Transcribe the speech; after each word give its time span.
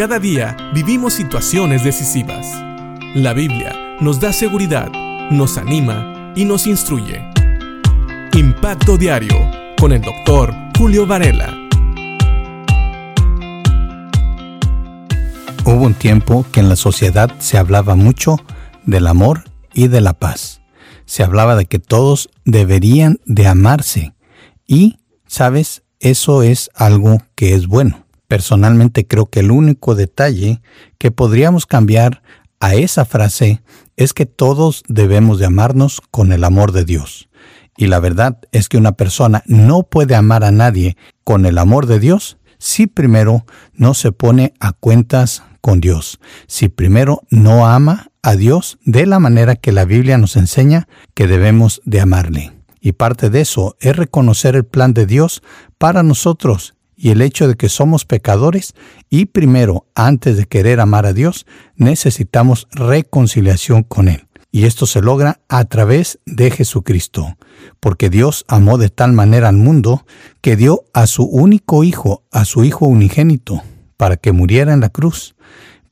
Cada 0.00 0.18
día 0.18 0.56
vivimos 0.72 1.12
situaciones 1.12 1.84
decisivas. 1.84 2.46
La 3.14 3.34
Biblia 3.34 3.98
nos 4.00 4.18
da 4.18 4.32
seguridad, 4.32 4.90
nos 5.30 5.58
anima 5.58 6.32
y 6.34 6.46
nos 6.46 6.66
instruye. 6.66 7.22
Impacto 8.32 8.96
Diario 8.96 9.36
con 9.78 9.92
el 9.92 10.00
doctor 10.00 10.54
Julio 10.78 11.06
Varela. 11.06 11.54
Hubo 15.66 15.84
un 15.84 15.92
tiempo 15.92 16.46
que 16.50 16.60
en 16.60 16.70
la 16.70 16.76
sociedad 16.76 17.30
se 17.38 17.58
hablaba 17.58 17.94
mucho 17.94 18.38
del 18.86 19.06
amor 19.06 19.44
y 19.74 19.88
de 19.88 20.00
la 20.00 20.14
paz. 20.14 20.62
Se 21.04 21.22
hablaba 21.22 21.56
de 21.56 21.66
que 21.66 21.78
todos 21.78 22.30
deberían 22.46 23.20
de 23.26 23.48
amarse 23.48 24.14
y, 24.66 24.96
sabes, 25.26 25.82
eso 25.98 26.42
es 26.42 26.70
algo 26.74 27.18
que 27.34 27.52
es 27.52 27.66
bueno. 27.66 28.06
Personalmente 28.30 29.08
creo 29.08 29.26
que 29.26 29.40
el 29.40 29.50
único 29.50 29.96
detalle 29.96 30.62
que 30.98 31.10
podríamos 31.10 31.66
cambiar 31.66 32.22
a 32.60 32.76
esa 32.76 33.04
frase 33.04 33.60
es 33.96 34.12
que 34.12 34.24
todos 34.24 34.84
debemos 34.86 35.40
de 35.40 35.46
amarnos 35.46 36.00
con 36.12 36.30
el 36.30 36.44
amor 36.44 36.70
de 36.70 36.84
Dios. 36.84 37.28
Y 37.76 37.88
la 37.88 37.98
verdad 37.98 38.38
es 38.52 38.68
que 38.68 38.78
una 38.78 38.92
persona 38.92 39.42
no 39.46 39.82
puede 39.82 40.14
amar 40.14 40.44
a 40.44 40.52
nadie 40.52 40.96
con 41.24 41.44
el 41.44 41.58
amor 41.58 41.86
de 41.86 41.98
Dios 41.98 42.38
si 42.56 42.86
primero 42.86 43.46
no 43.74 43.94
se 43.94 44.12
pone 44.12 44.54
a 44.60 44.74
cuentas 44.74 45.42
con 45.60 45.80
Dios, 45.80 46.20
si 46.46 46.68
primero 46.68 47.22
no 47.30 47.66
ama 47.66 48.12
a 48.22 48.36
Dios 48.36 48.78
de 48.84 49.06
la 49.06 49.18
manera 49.18 49.56
que 49.56 49.72
la 49.72 49.84
Biblia 49.84 50.18
nos 50.18 50.36
enseña 50.36 50.86
que 51.14 51.26
debemos 51.26 51.82
de 51.84 52.00
amarle. 52.00 52.52
Y 52.80 52.92
parte 52.92 53.28
de 53.28 53.40
eso 53.40 53.76
es 53.80 53.96
reconocer 53.96 54.54
el 54.54 54.66
plan 54.66 54.94
de 54.94 55.06
Dios 55.06 55.42
para 55.78 56.04
nosotros 56.04 56.74
y 57.02 57.12
el 57.12 57.22
hecho 57.22 57.48
de 57.48 57.54
que 57.54 57.70
somos 57.70 58.04
pecadores 58.04 58.74
y 59.08 59.24
primero, 59.24 59.86
antes 59.94 60.36
de 60.36 60.44
querer 60.44 60.80
amar 60.80 61.06
a 61.06 61.14
Dios, 61.14 61.46
necesitamos 61.74 62.68
reconciliación 62.72 63.84
con 63.84 64.08
Él. 64.08 64.28
Y 64.52 64.66
esto 64.66 64.84
se 64.84 65.00
logra 65.00 65.40
a 65.48 65.64
través 65.64 66.18
de 66.26 66.50
Jesucristo, 66.50 67.38
porque 67.80 68.10
Dios 68.10 68.44
amó 68.48 68.76
de 68.76 68.90
tal 68.90 69.14
manera 69.14 69.48
al 69.48 69.56
mundo 69.56 70.04
que 70.42 70.56
dio 70.56 70.84
a 70.92 71.06
su 71.06 71.24
único 71.24 71.84
Hijo, 71.84 72.24
a 72.30 72.44
su 72.44 72.64
Hijo 72.64 72.84
unigénito, 72.84 73.62
para 73.96 74.18
que 74.18 74.32
muriera 74.32 74.74
en 74.74 74.80
la 74.80 74.90
cruz, 74.90 75.34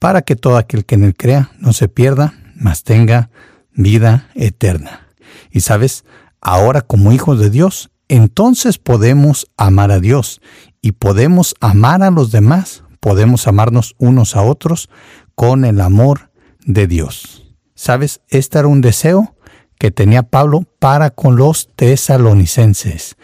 para 0.00 0.22
que 0.22 0.34
todo 0.34 0.56
aquel 0.56 0.84
que 0.84 0.96
en 0.96 1.04
él 1.04 1.14
crea 1.16 1.52
no 1.60 1.72
se 1.72 1.86
pierda, 1.86 2.34
mas 2.56 2.82
tenga 2.82 3.30
vida 3.72 4.28
eterna. 4.34 5.06
Y 5.52 5.60
sabes, 5.60 6.04
ahora 6.40 6.80
como 6.80 7.12
hijos 7.12 7.38
de 7.38 7.50
Dios, 7.50 7.90
entonces 8.08 8.78
podemos 8.78 9.50
amar 9.56 9.90
a 9.90 10.00
Dios 10.00 10.40
y 10.86 10.92
podemos 10.92 11.56
amar 11.58 12.04
a 12.04 12.12
los 12.12 12.30
demás, 12.30 12.84
podemos 13.00 13.48
amarnos 13.48 13.96
unos 13.98 14.36
a 14.36 14.42
otros 14.42 14.88
con 15.34 15.64
el 15.64 15.80
amor 15.80 16.30
de 16.64 16.86
Dios. 16.86 17.44
¿Sabes? 17.74 18.20
Este 18.28 18.60
era 18.60 18.68
un 18.68 18.82
deseo 18.82 19.34
que 19.80 19.90
tenía 19.90 20.22
Pablo 20.22 20.62
para 20.78 21.10
con 21.10 21.34
los 21.34 21.70
tesalonicenses. 21.74 23.16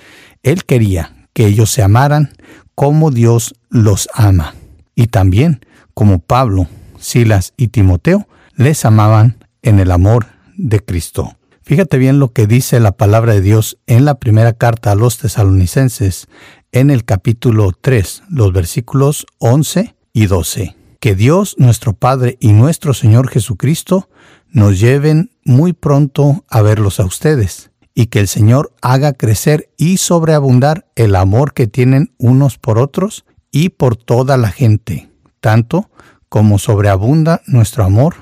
Él 0.42 0.64
quería 0.64 1.28
que 1.34 1.46
ellos 1.46 1.70
se 1.70 1.84
amaran 1.84 2.32
como 2.74 3.12
Dios 3.12 3.54
los 3.70 4.08
ama. 4.12 4.56
Y 4.96 5.06
también 5.06 5.64
como 5.94 6.18
Pablo, 6.18 6.66
Silas 6.98 7.54
y 7.56 7.68
Timoteo 7.68 8.26
les 8.56 8.84
amaban 8.84 9.46
en 9.62 9.78
el 9.78 9.92
amor 9.92 10.26
de 10.56 10.80
Cristo. 10.80 11.36
Fíjate 11.62 11.96
bien 11.96 12.18
lo 12.18 12.32
que 12.32 12.48
dice 12.48 12.80
la 12.80 12.90
palabra 12.90 13.34
de 13.34 13.40
Dios 13.40 13.78
en 13.86 14.04
la 14.04 14.16
primera 14.16 14.52
carta 14.52 14.90
a 14.90 14.96
los 14.96 15.18
tesalonicenses, 15.18 16.26
en 16.72 16.90
el 16.90 17.04
capítulo 17.04 17.72
3, 17.78 18.24
los 18.30 18.52
versículos 18.52 19.26
11 19.38 19.94
y 20.14 20.26
12. 20.26 20.74
Que 21.00 21.14
Dios 21.14 21.54
nuestro 21.58 21.92
Padre 21.92 22.38
y 22.40 22.52
nuestro 22.52 22.94
Señor 22.94 23.28
Jesucristo 23.28 24.08
nos 24.48 24.80
lleven 24.80 25.30
muy 25.44 25.74
pronto 25.74 26.44
a 26.48 26.62
verlos 26.62 26.98
a 26.98 27.04
ustedes, 27.04 27.70
y 27.94 28.06
que 28.06 28.20
el 28.20 28.28
Señor 28.28 28.72
haga 28.80 29.12
crecer 29.12 29.70
y 29.76 29.98
sobreabundar 29.98 30.86
el 30.96 31.14
amor 31.14 31.52
que 31.52 31.66
tienen 31.66 32.14
unos 32.16 32.56
por 32.56 32.78
otros 32.78 33.26
y 33.50 33.68
por 33.68 33.96
toda 33.96 34.38
la 34.38 34.50
gente, 34.50 35.10
tanto 35.40 35.90
como 36.30 36.58
sobreabunda 36.58 37.42
nuestro 37.46 37.84
amor 37.84 38.14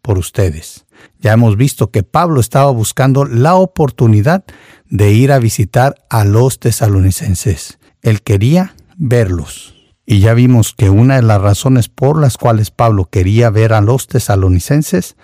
por 0.00 0.16
ustedes. 0.16 0.86
Ya 1.20 1.32
hemos 1.32 1.56
visto 1.56 1.90
que 1.90 2.02
Pablo 2.02 2.40
estaba 2.40 2.70
buscando 2.70 3.26
la 3.26 3.54
oportunidad 3.56 4.44
de 4.88 5.12
ir 5.12 5.30
a 5.30 5.38
visitar 5.38 5.96
a 6.08 6.24
los 6.24 6.58
tesalonicenses. 6.58 7.77
Él 8.02 8.22
quería 8.22 8.74
verlos. 8.96 9.74
Y 10.06 10.20
ya 10.20 10.34
vimos 10.34 10.72
que 10.72 10.90
una 10.90 11.16
de 11.16 11.22
las 11.22 11.40
razones 11.40 11.88
por 11.88 12.18
las 12.18 12.38
cuales 12.38 12.70
Pablo 12.70 13.06
quería 13.10 13.50
ver 13.50 13.72
a 13.72 13.80
los 13.80 14.06
tesalonicenses 14.06 15.16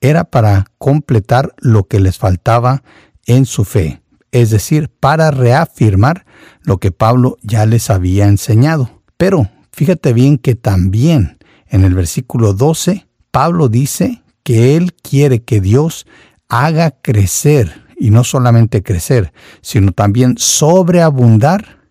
era 0.00 0.24
para 0.24 0.66
completar 0.78 1.54
lo 1.58 1.84
que 1.84 2.00
les 2.00 2.18
faltaba 2.18 2.82
en 3.26 3.46
su 3.46 3.64
fe, 3.64 4.02
es 4.32 4.50
decir, 4.50 4.88
para 4.88 5.30
reafirmar 5.30 6.26
lo 6.62 6.78
que 6.78 6.90
Pablo 6.90 7.36
ya 7.42 7.66
les 7.66 7.88
había 7.88 8.26
enseñado. 8.26 9.02
Pero 9.16 9.48
fíjate 9.70 10.12
bien 10.12 10.38
que 10.38 10.56
también 10.56 11.38
en 11.68 11.84
el 11.84 11.94
versículo 11.94 12.52
12, 12.52 13.06
Pablo 13.30 13.68
dice 13.68 14.22
que 14.42 14.76
Él 14.76 14.92
quiere 14.94 15.42
que 15.42 15.60
Dios 15.60 16.06
haga 16.48 16.90
crecer, 16.90 17.82
y 17.96 18.10
no 18.10 18.24
solamente 18.24 18.82
crecer, 18.82 19.32
sino 19.60 19.92
también 19.92 20.34
sobreabundar 20.36 21.81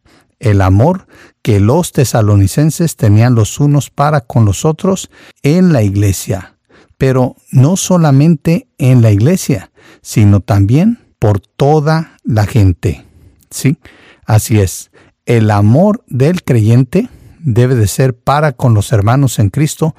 el 0.41 0.61
amor 0.61 1.07
que 1.41 1.59
los 1.59 1.93
tesalonicenses 1.93 2.97
tenían 2.97 3.35
los 3.35 3.59
unos 3.59 3.89
para 3.89 4.21
con 4.21 4.43
los 4.43 4.65
otros 4.65 5.09
en 5.43 5.71
la 5.71 5.83
iglesia. 5.83 6.57
Pero 6.97 7.35
no 7.51 7.77
solamente 7.77 8.67
en 8.77 9.01
la 9.01 9.11
iglesia, 9.11 9.71
sino 10.01 10.41
también 10.41 10.99
por 11.19 11.39
toda 11.39 12.17
la 12.23 12.45
gente. 12.45 13.05
¿Sí? 13.49 13.77
Así 14.25 14.59
es. 14.59 14.91
El 15.25 15.51
amor 15.51 16.03
del 16.07 16.43
creyente 16.43 17.07
debe 17.39 17.75
de 17.75 17.87
ser 17.87 18.15
para 18.15 18.51
con 18.51 18.73
los 18.73 18.91
hermanos 18.91 19.39
en 19.39 19.49
Cristo, 19.49 19.95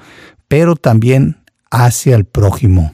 pero 0.47 0.75
también 0.75 1.37
hacia 1.71 2.15
el 2.15 2.25
prójimo. 2.25 2.93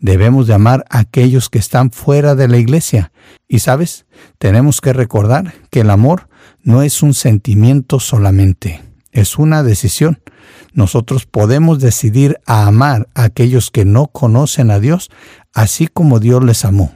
Debemos 0.00 0.46
de 0.46 0.54
amar 0.54 0.84
a 0.90 1.00
aquellos 1.00 1.48
que 1.48 1.58
están 1.58 1.90
fuera 1.90 2.34
de 2.34 2.48
la 2.48 2.58
iglesia. 2.58 3.12
Y 3.48 3.60
sabes, 3.60 4.06
tenemos 4.38 4.80
que 4.80 4.92
recordar 4.92 5.54
que 5.70 5.80
el 5.80 5.90
amor 5.90 6.28
no 6.62 6.82
es 6.82 7.02
un 7.02 7.14
sentimiento 7.14 7.98
solamente, 8.00 8.82
es 9.12 9.38
una 9.38 9.62
decisión. 9.62 10.20
Nosotros 10.72 11.26
podemos 11.26 11.80
decidir 11.80 12.38
a 12.46 12.66
amar 12.66 13.08
a 13.14 13.24
aquellos 13.24 13.70
que 13.70 13.84
no 13.84 14.06
conocen 14.06 14.70
a 14.70 14.78
Dios, 14.78 15.10
así 15.52 15.88
como 15.88 16.20
Dios 16.20 16.44
les 16.44 16.64
amó, 16.64 16.94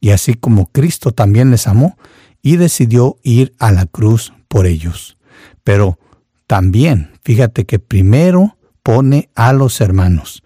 y 0.00 0.10
así 0.10 0.34
como 0.34 0.66
Cristo 0.66 1.12
también 1.12 1.50
les 1.50 1.66
amó 1.66 1.96
y 2.42 2.56
decidió 2.56 3.16
ir 3.22 3.54
a 3.58 3.72
la 3.72 3.86
cruz 3.86 4.32
por 4.48 4.66
ellos. 4.66 5.16
Pero 5.64 5.98
también, 6.46 7.12
fíjate 7.24 7.64
que 7.64 7.78
primero 7.78 8.56
pone 8.82 9.30
a 9.34 9.52
los 9.52 9.80
hermanos. 9.80 10.42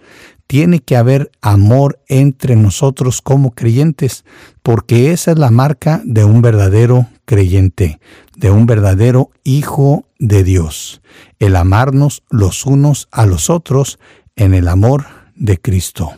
Tiene 0.49 0.81
que 0.81 0.97
haber 0.97 1.31
amor 1.43 2.01
entre 2.09 2.57
nosotros 2.57 3.21
como 3.21 3.55
creyentes, 3.55 4.25
porque 4.63 5.13
esa 5.13 5.33
es 5.33 5.39
la 5.39 5.51
marca 5.51 6.01
de 6.07 6.25
un 6.25 6.41
verdadero 6.41 7.07
creyente, 7.27 8.01
de 8.35 8.51
un 8.51 8.65
verdadero 8.65 9.31
hijo 9.45 10.07
de 10.19 10.45
Dios, 10.45 11.03
el 11.39 11.55
amarnos 11.55 12.23
los 12.31 12.65
unos 12.65 13.09
a 13.13 13.27
los 13.27 13.51
otros 13.51 13.99
en 14.37 14.55
el 14.55 14.69
amor 14.69 15.05
de 15.37 15.61
Cristo. 15.61 16.13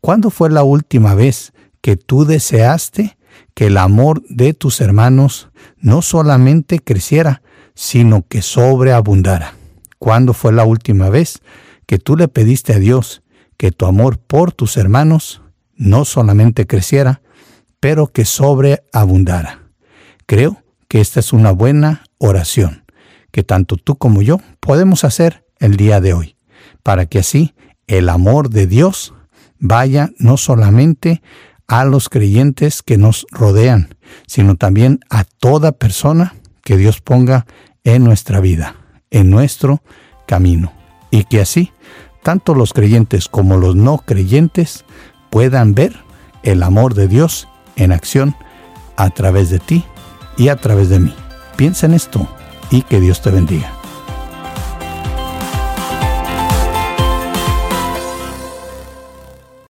¿Cuándo 0.00 0.30
fue 0.30 0.48
la 0.48 0.62
última 0.62 1.14
vez 1.14 1.52
que 1.82 1.96
tú 1.96 2.24
deseaste 2.24 3.18
que 3.52 3.66
el 3.66 3.76
amor 3.76 4.22
de 4.30 4.54
tus 4.54 4.80
hermanos 4.80 5.50
no 5.76 6.00
solamente 6.00 6.80
creciera, 6.80 7.42
sino 7.74 8.26
que 8.26 8.40
sobreabundara? 8.40 9.56
¿Cuándo 9.98 10.32
fue 10.32 10.54
la 10.54 10.64
última 10.64 11.10
vez 11.10 11.42
que 11.84 11.98
tú 11.98 12.16
le 12.16 12.28
pediste 12.28 12.72
a 12.72 12.78
Dios 12.78 13.22
que 13.62 13.70
tu 13.70 13.86
amor 13.86 14.18
por 14.18 14.50
tus 14.50 14.76
hermanos 14.76 15.40
no 15.76 16.04
solamente 16.04 16.66
creciera, 16.66 17.22
pero 17.78 18.08
que 18.08 18.24
sobreabundara? 18.24 19.68
Creo 20.26 20.64
que 20.88 21.00
esta 21.00 21.20
es 21.20 21.32
una 21.32 21.52
buena 21.52 22.02
oración 22.18 22.82
que 23.30 23.44
tanto 23.44 23.76
tú 23.76 23.94
como 23.94 24.20
yo 24.20 24.40
podemos 24.58 25.04
hacer 25.04 25.46
el 25.60 25.76
día 25.76 26.00
de 26.00 26.12
hoy, 26.12 26.34
para 26.82 27.06
que 27.06 27.20
así 27.20 27.54
el 27.86 28.08
amor 28.08 28.50
de 28.50 28.66
Dios 28.66 29.14
vaya 29.60 30.10
no 30.18 30.38
solamente 30.38 31.22
a 31.68 31.84
los 31.84 32.08
creyentes 32.08 32.82
que 32.82 32.98
nos 32.98 33.28
rodean, 33.30 33.94
sino 34.26 34.56
también 34.56 34.98
a 35.08 35.22
toda 35.22 35.70
persona 35.70 36.34
que 36.64 36.76
Dios 36.76 37.00
ponga 37.00 37.46
en 37.84 38.02
nuestra 38.02 38.40
vida 38.40 38.74
en 39.12 39.30
nuestro 39.30 39.84
camino. 40.26 40.72
Y 41.12 41.24
que 41.24 41.40
así, 41.40 41.70
tanto 42.22 42.54
los 42.54 42.72
creyentes 42.72 43.28
como 43.28 43.56
los 43.56 43.76
no 43.76 43.98
creyentes 43.98 44.84
puedan 45.30 45.74
ver 45.74 45.96
el 46.42 46.62
amor 46.62 46.94
de 46.94 47.08
Dios 47.08 47.48
en 47.76 47.92
acción 47.92 48.36
a 48.96 49.10
través 49.10 49.50
de 49.50 49.58
ti 49.58 49.84
y 50.36 50.48
a 50.48 50.56
través 50.56 50.88
de 50.88 51.00
mí. 51.00 51.14
Piensa 51.56 51.86
en 51.86 51.94
esto 51.94 52.28
y 52.70 52.82
que 52.82 53.00
Dios 53.00 53.22
te 53.22 53.30
bendiga. 53.30 53.81